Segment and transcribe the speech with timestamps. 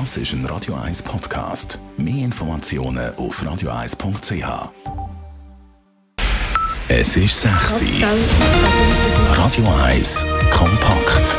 [0.00, 1.78] Das ist ein Radio 1 Podcast.
[1.96, 4.72] Mehr Informationen auf radio1.ch.
[6.88, 8.04] Es ist sexy.
[9.34, 11.36] Radio 1 kompakt.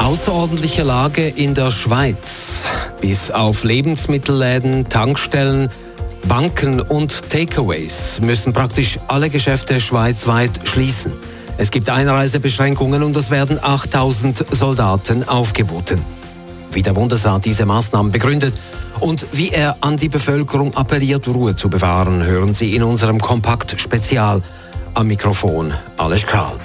[0.00, 2.64] Außerordentliche Lage in der Schweiz.
[3.00, 5.68] Bis auf Lebensmittelläden, Tankstellen,
[6.26, 11.12] Banken und Takeaways müssen praktisch alle Geschäfte schweizweit schließen.
[11.58, 16.02] Es gibt Einreisebeschränkungen und es werden 8000 Soldaten aufgeboten.
[16.72, 18.54] Wie der Bundesrat diese Maßnahmen begründet
[19.00, 24.42] und wie er an die Bevölkerung appelliert, Ruhe zu bewahren, hören Sie in unserem Kompakt-Spezial.
[24.94, 26.56] Am Mikrofon Alles Kral.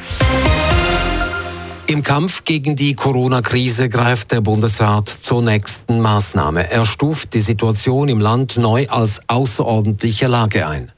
[1.91, 6.71] Im Kampf gegen die Corona-Krise greift der Bundesrat zur nächsten Maßnahme.
[6.71, 10.89] Er stuft die Situation im Land neu als außerordentliche Lage ein.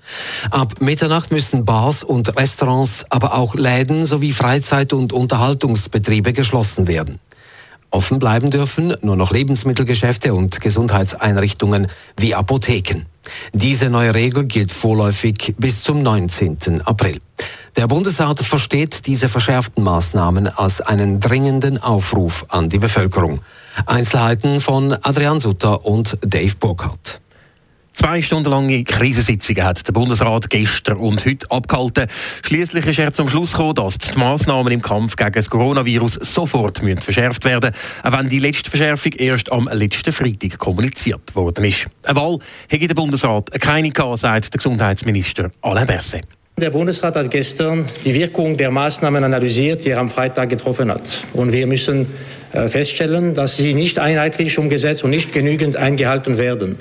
[0.51, 7.19] Ab Mitternacht müssen Bars und Restaurants, aber auch Läden sowie Freizeit- und Unterhaltungsbetriebe geschlossen werden.
[7.93, 13.05] Offen bleiben dürfen nur noch Lebensmittelgeschäfte und Gesundheitseinrichtungen wie Apotheken.
[13.53, 16.81] Diese neue Regel gilt vorläufig bis zum 19.
[16.81, 17.19] April.
[17.77, 23.41] Der Bundesrat versteht diese verschärften Maßnahmen als einen dringenden Aufruf an die Bevölkerung.
[23.85, 27.22] Einzelheiten von Adrian Sutter und Dave Burkhardt.
[27.93, 32.07] Zwei Stunden lange Krisensitzungen hat der Bundesrat gestern und heute abgehalten.
[32.43, 36.81] Schließlich ist er zum Schluss gekommen, dass die Massnahmen im Kampf gegen das Coronavirus sofort
[36.81, 37.71] müssen verschärft werden
[38.03, 41.87] auch wenn die letzte Verschärfung erst am letzten Freitag kommuniziert worden ist.
[42.03, 46.25] Eine Wahl hätte der Bundesrat keine gehabt, sagt der Gesundheitsminister Alain Berset.
[46.59, 51.23] Der Bundesrat hat gestern die Wirkung der Maßnahmen analysiert, die er am Freitag getroffen hat.
[51.33, 52.07] Und wir müssen
[52.51, 56.77] äh, feststellen, dass sie nicht einheitlich umgesetzt und nicht genügend eingehalten werden.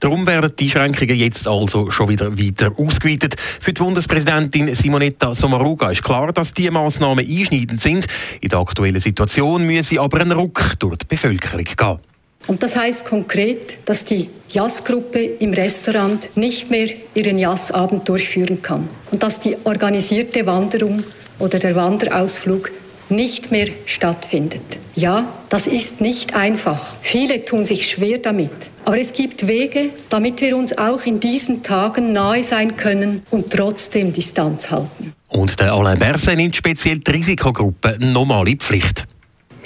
[0.00, 3.34] Darum werden die Einschränkungen jetzt also schon wieder weiter ausgeweitet.
[3.38, 8.06] Für die Bundespräsidentin Simonetta Sommaruga ist klar, dass diese Massnahmen einschneidend sind.
[8.40, 11.98] In der aktuellen Situation müsse aber ein Ruck durch die Bevölkerung gehen.
[12.46, 18.88] Und das heißt konkret, dass die Jazzgruppe im Restaurant nicht mehr ihren Jazzabend durchführen kann
[19.10, 21.02] und dass die organisierte Wanderung
[21.40, 22.70] oder der Wanderausflug
[23.10, 24.62] nicht mehr stattfindet.
[24.94, 26.94] Ja, das ist nicht einfach.
[27.00, 28.50] Viele tun sich schwer damit.
[28.84, 33.52] Aber es gibt Wege, damit wir uns auch in diesen Tagen nahe sein können und
[33.52, 35.12] trotzdem Distanz halten.
[35.28, 39.04] Und der Alain Berset nimmt speziell die Risikogruppe nochmal in Pflicht.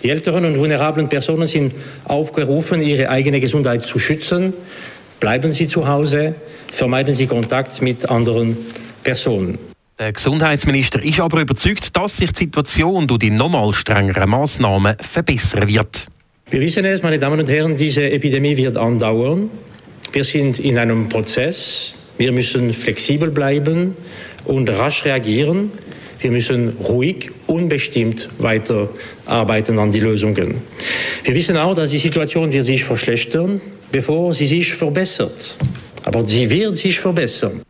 [0.03, 1.73] Die älteren und vulnerablen Personen sind
[2.05, 4.53] aufgerufen, ihre eigene Gesundheit zu schützen.
[5.21, 6.35] Bleiben Sie zu Hause,
[6.73, 8.57] vermeiden Sie Kontakt mit anderen
[9.05, 9.72] Personen.
[9.99, 15.69] Der Gesundheitsminister ist aber überzeugt, dass sich die Situation durch die nochmal strengeren Maßnahmen verbessern
[15.69, 16.09] wird.
[16.51, 19.51] Wir wissen es, meine Damen und Herren, diese Epidemie wird andauern.
[20.13, 21.95] Wir sind in einem Prozess.
[22.19, 23.95] Wir müssen flexibel bleiben
[24.45, 25.71] und rasch reagieren.
[26.21, 30.57] Wir müssen ruhig, unbestimmt weiterarbeiten an die Lösungen.
[31.25, 33.61] Wir wissen auch, dass die Situation wird sich verschlechtern,
[33.91, 35.57] bevor sie sich verbessert.
[36.05, 37.63] Aber sie wird sich verbessern.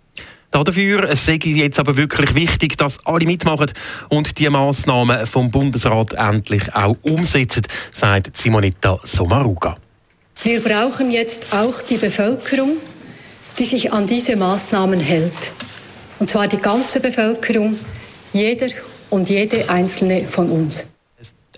[0.53, 3.73] Dafür es sei jetzt aber wirklich wichtig, dass alle mitmachen
[4.11, 9.77] und die Massnahmen vom Bundesrat endlich auch umsetzen, sagt Simonetta Sommaruga.
[10.45, 12.77] Wir brauchen jetzt auch die Bevölkerung,
[13.59, 15.53] die sich an diese Maßnahmen hält.
[16.19, 17.79] Und zwar die ganze Bevölkerung,
[18.33, 18.69] jeder
[19.11, 20.92] und jede einzelne von uns.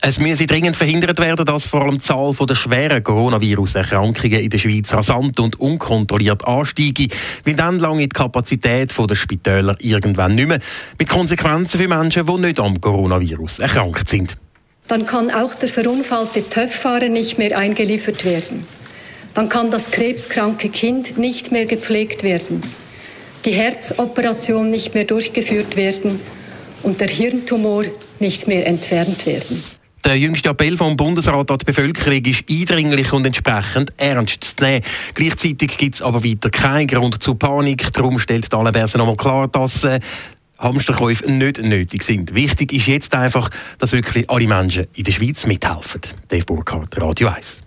[0.06, 4.59] Es müsse dringend verhindert werden, dass vor allem die Zahl der schweren Coronavirus-Erkrankungen in der
[4.59, 7.06] Schweiz rasant und unkontrolliert ansteige,
[7.47, 10.59] weil dann lange die Kapazität der Spitäler irgendwann nicht mehr,
[10.98, 14.37] mit Konsequenzen für Menschen, die nicht am Coronavirus erkrankt sind.
[14.88, 18.66] Dann kann auch der verunfallte TÜV-Fahrer nicht mehr eingeliefert werden.
[19.32, 22.60] Dann kann das krebskranke Kind nicht mehr gepflegt werden,
[23.47, 26.20] die Herzoperation nicht mehr durchgeführt werden
[26.82, 27.84] und der Hirntumor
[28.20, 29.74] nicht mehr entfernt werden.
[30.04, 34.84] Der jüngste Appell vom Bundesrat an die Bevölkerung ist eindringlich und entsprechend ernst zu nehmen.
[35.15, 37.91] Gleichzeitig gibt es aber weiter keinen Grund zur Panik.
[37.91, 40.00] Darum stellt Allenbersen nochmal klar, dass äh,
[40.59, 42.34] Hamsterkäufe nicht nötig sind.
[42.34, 43.48] Wichtig ist jetzt einfach,
[43.78, 46.03] dass wirklich alle Menschen in der Schweiz mithelfen.
[46.28, 47.62] Dave Burkhardt, Radio 1.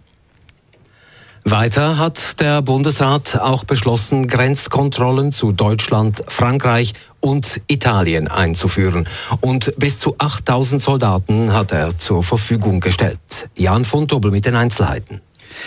[1.52, 9.08] Weiter hat der Bundesrat auch beschlossen, Grenzkontrollen zu Deutschland, Frankreich und Italien einzuführen.
[9.40, 13.50] Und bis zu 8000 Soldaten hat er zur Verfügung gestellt.
[13.56, 15.22] Jan von Dobbel mit den Einzelheiten.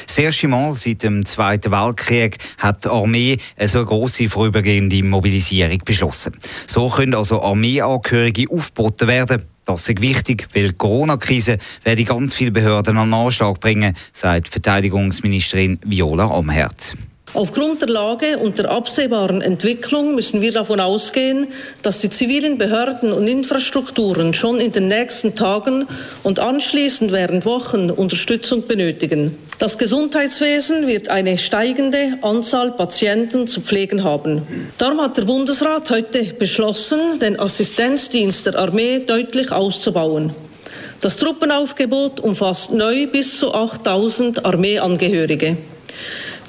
[0.07, 6.37] Das erste seit dem Zweiten Weltkrieg hat die Armee eine so grosse vorübergehende Mobilisierung beschlossen.
[6.67, 9.50] So können also Armeeangehörige aufgeboten werden.
[9.73, 14.49] Das ist wichtig, weil die Corona-Krise werde ganz viele Behörden an den Anschlag bringen, sagt
[14.49, 16.97] Verteidigungsministerin Viola Amherd.
[17.33, 21.47] Aufgrund der Lage und der absehbaren Entwicklung müssen wir davon ausgehen,
[21.81, 25.87] dass die zivilen Behörden und Infrastrukturen schon in den nächsten Tagen
[26.25, 29.39] und anschließend während Wochen Unterstützung benötigen.
[29.59, 34.43] Das Gesundheitswesen wird eine steigende Anzahl Patienten zu pflegen haben.
[34.79, 40.35] Darum hat der Bundesrat heute beschlossen, den Assistenzdienst der Armee deutlich auszubauen.
[41.01, 45.57] Das Truppenaufgebot umfasst neu bis zu 8000 Armeeangehörige.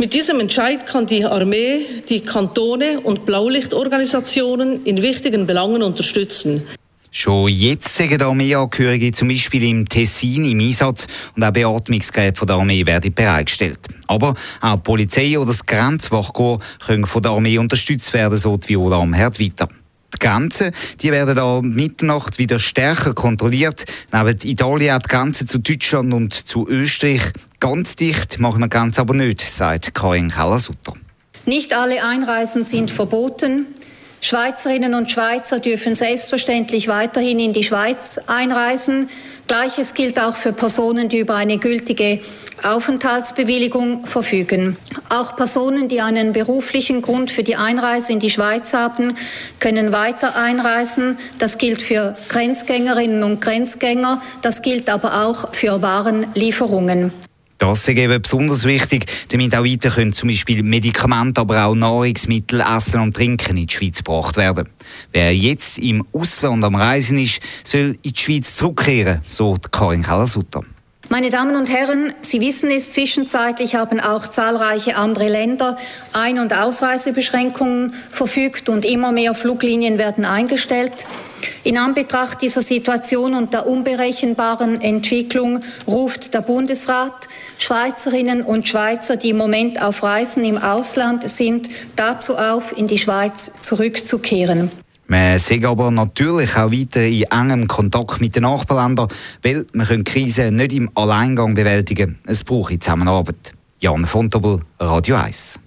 [0.01, 6.63] Mit diesem Entscheid kann die Armee die Kantone und Blaulichtorganisationen in wichtigen Belangen unterstützen.
[7.11, 11.05] Schon jetzt sind die Armeeangehörige zum Beispiel im Tessin im Einsatz
[11.35, 13.77] und auch Beatmungsgeräte von der Armee werden bereitgestellt.
[14.07, 18.69] Aber auch die Polizei oder das Grenzwachkorps können von der Armee unterstützt werden, so wie
[18.69, 19.67] Viola Herd weiter.
[20.15, 23.85] Die Grenzen die werden an Mitternacht wieder stärker kontrolliert.
[24.11, 27.21] Neben Italien auch die Grenzen zu Deutschland und zu Österreich.
[27.61, 30.93] Ganz dicht machen wir Grenze aber nicht, sagt Karin Keller-Sutter.
[31.45, 33.67] Nicht alle Einreisen sind verboten.
[34.19, 39.09] Schweizerinnen und Schweizer dürfen selbstverständlich weiterhin in die Schweiz einreisen.
[39.45, 42.19] Gleiches gilt auch für Personen, die über eine gültige
[42.63, 44.75] Aufenthaltsbewilligung verfügen.
[45.09, 49.15] Auch Personen, die einen beruflichen Grund für die Einreise in die Schweiz haben,
[49.59, 51.19] können weiter einreisen.
[51.37, 54.19] Das gilt für Grenzgängerinnen und Grenzgänger.
[54.41, 57.13] Das gilt aber auch für Warenlieferungen.
[57.61, 62.59] Das ist eben besonders wichtig, damit auch weiter können zum Beispiel Medikamente, aber auch Nahrungsmittel,
[62.59, 64.67] Essen und Trinken in die Schweiz gebracht werden.
[65.11, 70.63] Wer jetzt im Ausland am Reisen ist, soll in die Schweiz zurückkehren, so Karin Keller-Sutter.
[71.11, 75.77] Meine Damen und Herren, Sie wissen es, zwischenzeitlich haben auch zahlreiche andere Länder
[76.13, 80.93] Ein- und Ausreisebeschränkungen verfügt und immer mehr Fluglinien werden eingestellt.
[81.65, 87.27] In Anbetracht dieser Situation und der unberechenbaren Entwicklung ruft der Bundesrat
[87.57, 91.67] Schweizerinnen und Schweizer, die im Moment auf Reisen im Ausland sind,
[91.97, 94.71] dazu auf, in die Schweiz zurückzukehren.
[95.11, 99.09] Wir sind aber natürlich auch weiter in engem Kontakt mit den Nachbarländern,
[99.43, 102.17] weil können die Krise nicht im Alleingang bewältigen.
[102.25, 103.53] Es braucht Zusammenarbeit.
[103.81, 105.59] Jan Fontobel, Radio 1.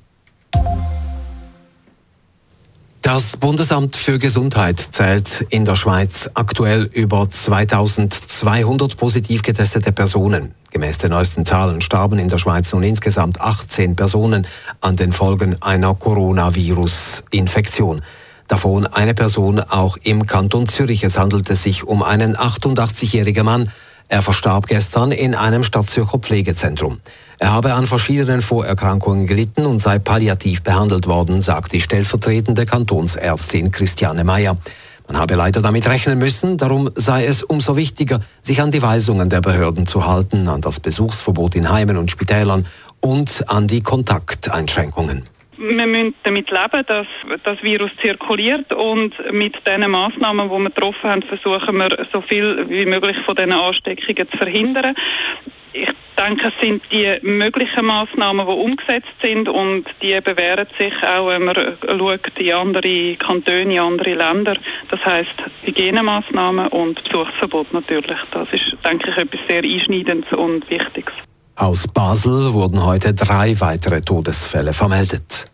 [3.03, 10.55] Das Bundesamt für Gesundheit zählt in der Schweiz aktuell über 2200 positiv getestete Personen.
[10.71, 14.47] Gemäß den neuesten Zahlen starben in der Schweiz nun insgesamt 18 Personen
[14.81, 18.01] an den Folgen einer Coronavirus-Infektion.
[18.49, 21.03] Davon eine Person auch im Kanton Zürich.
[21.03, 23.71] Es handelte sich um einen 88-jährigen Mann.
[24.09, 27.01] Er verstarb gestern in einem Stadtzürcher Pflegezentrum.
[27.39, 33.71] Er habe an verschiedenen Vorerkrankungen gelitten und sei palliativ behandelt worden, sagt die stellvertretende Kantonsärztin
[33.71, 34.57] Christiane Meyer.
[35.09, 39.29] Man habe leider damit rechnen müssen, darum sei es umso wichtiger, sich an die Weisungen
[39.29, 42.67] der Behörden zu halten, an das Besuchsverbot in Heimen und Spitälern
[43.01, 45.25] und an die Kontakteinschränkungen
[45.57, 47.07] wir müssen damit leben, dass
[47.45, 52.69] das Virus zirkuliert und mit den Maßnahmen, die wir getroffen haben, versuchen wir so viel
[52.69, 54.95] wie möglich von diesen Ansteckungen zu verhindern.
[55.73, 61.29] Ich denke, es sind die möglichen Maßnahmen, die umgesetzt sind und die bewähren sich auch,
[61.29, 61.57] wenn man
[61.89, 64.57] schaut in andere Kantone, in andere Länder.
[64.91, 68.19] Das heißt Hygienemaßnahmen und Besuchsverbot natürlich.
[68.31, 71.15] Das ist, denke ich, etwas sehr Einschneidendes und Wichtiges.
[71.57, 75.47] Aus Basel wurden heute drei weitere Todesfälle vermeldet.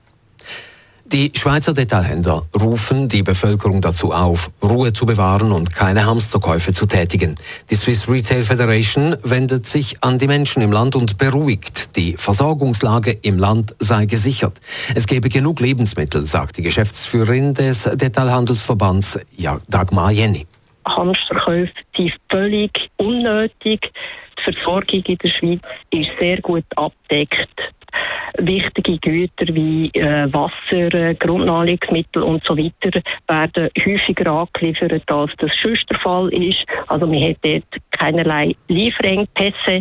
[1.04, 6.86] Die Schweizer Detailhändler rufen die Bevölkerung dazu auf, Ruhe zu bewahren und keine Hamsterkäufe zu
[6.86, 7.34] tätigen.
[7.68, 13.18] Die Swiss Retail Federation wendet sich an die Menschen im Land und beruhigt, die Versorgungslage
[13.22, 14.58] im Land sei gesichert.
[14.94, 19.18] Es gebe genug Lebensmittel, sagt die Geschäftsführerin des Detailhandelsverbands
[19.68, 20.46] Dagmar Jenny.
[20.86, 23.92] Hamsterkäufe sind völlig unnötig.
[24.46, 27.48] Die Versorgung in der Schweiz ist sehr gut abdeckt.
[28.38, 35.50] Wichtige Güter wie äh, Wasser, äh, Grundnahrungsmittel und so weiter werden häufiger angeliefert, als das
[35.60, 36.64] sonst der Fall ist.
[36.86, 39.80] Also man hat dort keinerlei Lieferengpässe.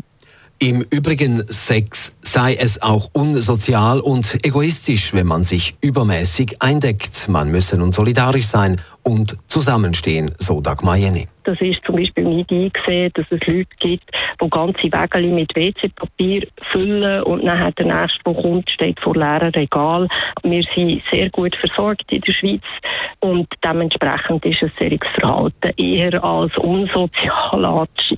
[0.61, 7.27] Im Übrigen Sex sei es auch unsozial und egoistisch, wenn man sich übermäßig eindeckt.
[7.27, 11.27] Man müsse nun solidarisch sein und zusammenstehen, so Dagmar Jenny.
[11.45, 16.47] Das ist zum Beispiel nicht eingesehen, dass es Leute gibt, die ganze Wägel mit WC-Papier
[16.71, 20.07] füllen und dann der nächste, der kommt, steht vor leeren Regal.
[20.43, 22.61] Wir sind sehr gut versorgt in der Schweiz
[23.21, 27.65] und dementsprechend ist ein solches Verhalten eher als unsozial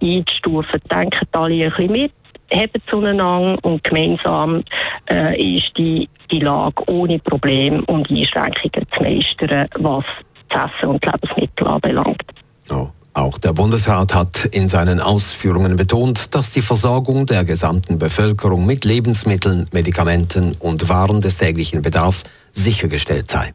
[0.01, 0.81] einzustufen.
[0.91, 2.11] Denken alle ein bisschen mit
[2.51, 4.63] haben zueinander und gemeinsam
[5.09, 10.05] äh, ist die, die Lage ohne Probleme und Einschränkungen zu meistern, was
[10.49, 12.23] das Essen und Lebensmittel anbelangt.
[12.69, 12.89] Oh.
[13.13, 18.85] Auch der Bundesrat hat in seinen Ausführungen betont, dass die Versorgung der gesamten Bevölkerung mit
[18.85, 23.53] Lebensmitteln, Medikamenten und Waren des täglichen Bedarfs sichergestellt sei.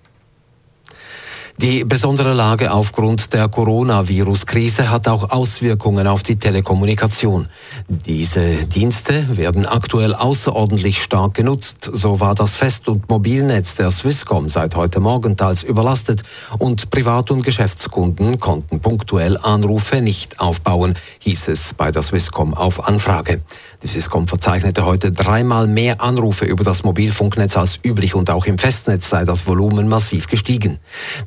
[1.58, 7.48] Die besondere Lage aufgrund der Coronavirus-Krise hat auch Auswirkungen auf die Telekommunikation.
[7.88, 11.90] Diese Dienste werden aktuell außerordentlich stark genutzt.
[11.90, 16.24] So war das Fest- und Mobilnetz der Swisscom seit heute Morgen teils überlastet
[16.58, 22.86] und Privat- und Geschäftskunden konnten punktuell Anrufe nicht aufbauen, hieß es bei der Swisscom auf
[22.86, 23.40] Anfrage.
[23.82, 28.58] Die Swisscom verzeichnete heute dreimal mehr Anrufe über das Mobilfunknetz als üblich und auch im
[28.58, 30.78] Festnetz sei das Volumen massiv gestiegen.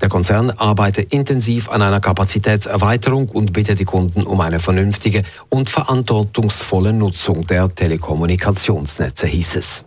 [0.02, 5.70] Der Konzern arbeitet intensiv an einer Kapazitätserweiterung und bittet die Kunden um eine vernünftige und
[5.70, 9.86] verantwortungsvolle Nutzung der Telekommunikationsnetze, hieß es.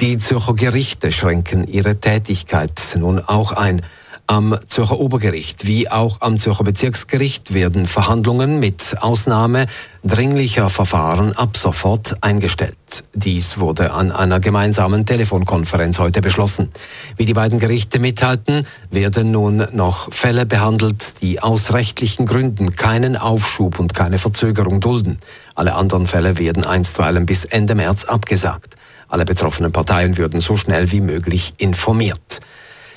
[0.00, 3.82] Die Zürcher Gerichte schränken ihre Tätigkeit nun auch ein.
[4.30, 9.66] Am Zürcher Obergericht wie auch am Zürcher Bezirksgericht werden Verhandlungen mit Ausnahme
[10.04, 13.02] dringlicher Verfahren ab sofort eingestellt.
[13.12, 16.70] Dies wurde an einer gemeinsamen Telefonkonferenz heute beschlossen.
[17.16, 23.16] Wie die beiden Gerichte mitteilten, werden nun noch Fälle behandelt, die aus rechtlichen Gründen keinen
[23.16, 25.16] Aufschub und keine Verzögerung dulden.
[25.56, 28.76] Alle anderen Fälle werden einstweilen bis Ende März abgesagt.
[29.08, 32.40] Alle betroffenen Parteien würden so schnell wie möglich informiert.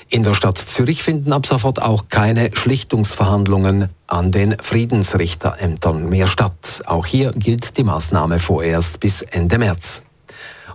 [0.08, 6.82] In der Stadt Zürich finden ab sofort auch keine Schlichtungsverhandlungen an den Friedensrichterämtern mehr statt.
[6.86, 10.02] Auch hier gilt die Maßnahme vorerst bis Ende März.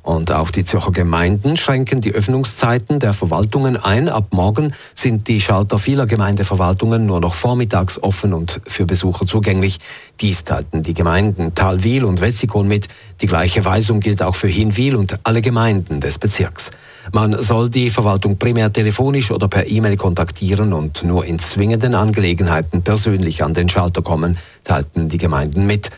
[0.01, 4.09] Und auch die Zürcher Gemeinden schränken die Öffnungszeiten der Verwaltungen ein.
[4.09, 9.77] Ab morgen sind die Schalter vieler Gemeindeverwaltungen nur noch vormittags offen und für Besucher zugänglich.
[10.21, 12.87] Dies teilten die Gemeinden Talwil und Wetzikon mit.
[13.21, 16.71] Die gleiche Weisung gilt auch für Hinwil und alle Gemeinden des Bezirks.
[17.11, 22.83] Man soll die Verwaltung primär telefonisch oder per E-Mail kontaktieren und nur in zwingenden Angelegenheiten
[22.83, 25.89] persönlich an den Schalter kommen, teilten die Gemeinden mit.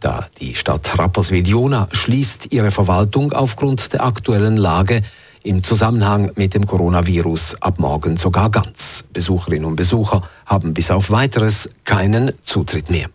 [0.00, 5.02] Da die Stadt Rapperswil-Jona schließt ihre Verwaltung aufgrund der aktuellen Lage
[5.42, 9.04] im Zusammenhang mit dem Coronavirus ab morgen sogar ganz.
[9.12, 13.08] Besucherinnen und Besucher haben bis auf weiteres keinen Zutritt mehr.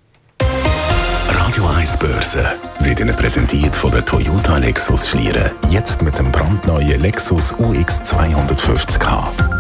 [1.28, 5.52] Radio 1 Börse wird Ihnen präsentiert von der Toyota Lexus Schlieren.
[5.70, 9.55] Jetzt mit dem brandneuen Lexus UX 250k.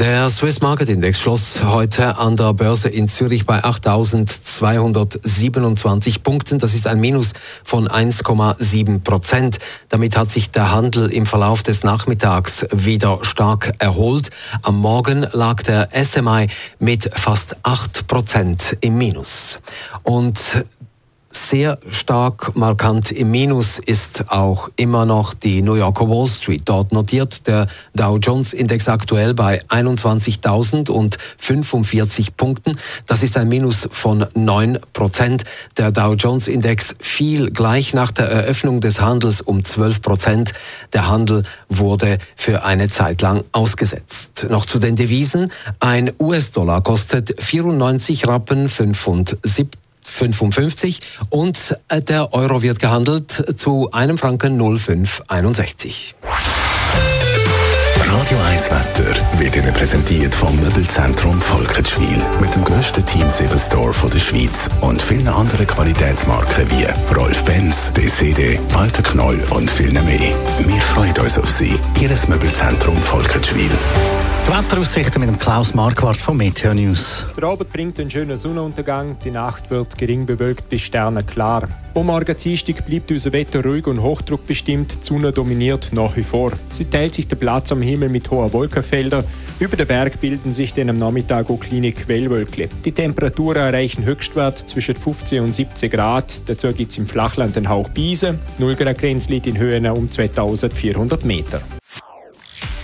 [0.00, 6.58] Der Swiss Market Index schloss heute an der Börse in Zürich bei 8.227 Punkten.
[6.58, 9.58] Das ist ein Minus von 1,7 Prozent.
[9.90, 14.30] Damit hat sich der Handel im Verlauf des Nachmittags wieder stark erholt.
[14.62, 16.46] Am Morgen lag der SMI
[16.78, 19.60] mit fast 8 Prozent im Minus.
[20.02, 20.64] Und
[21.48, 26.62] sehr stark markant im Minus ist auch immer noch die New Yorker Wall Street.
[26.64, 32.76] Dort notiert der Dow Jones Index aktuell bei 21.045 Punkten.
[33.06, 35.44] Das ist ein Minus von 9 Prozent.
[35.76, 40.52] Der Dow Jones Index fiel gleich nach der Eröffnung des Handels um 12 Prozent.
[40.92, 44.46] Der Handel wurde für eine Zeit lang ausgesetzt.
[44.50, 45.50] Noch zu den Devisen.
[45.80, 49.68] Ein US-Dollar kostet 94 Rappen 75
[50.10, 51.00] 55
[51.30, 56.14] und äh, der Euro wird gehandelt zu einem Franken 0561.
[58.12, 63.92] Radio 1 Wetter wird Ihnen präsentiert vom Möbelzentrum Volketschwil mit dem grössten Team 7 Store
[64.12, 70.02] der Schweiz und vielen anderen Qualitätsmarken wie Rolf Benz, DCD, Walter Knoll und viel mehr.
[70.58, 73.70] Wir freuen uns auf Sie, Ihres Möbelzentrum Volketschwil.
[74.50, 77.24] Die Wetteraussichten mit dem Klaus Marquardt von Meteo News.
[77.36, 81.68] Der Abend bringt einen schönen Sonnenuntergang, die Nacht wird gering bewölkt bis sternenklar.
[81.94, 86.24] Am Morgen Dienstag bleibt unser Wetter ruhig und Hochdruck bestimmt, die Sonne dominiert nach wie
[86.24, 86.50] vor.
[86.68, 89.22] Sie teilt sich der Platz am Himmel mit hohen Wolkenfeldern.
[89.60, 92.70] Über den Berg bilden sich dann am Nachmittag auch kleine Quellwölkchen.
[92.84, 96.48] Die Temperaturen erreichen Höchstwert zwischen 15 und 17 Grad.
[96.48, 98.36] Dazu gibt es im Flachland einen Hauch Biese.
[98.58, 101.62] 0 Grad Grenze liegt in Höhen um 2400 Meter.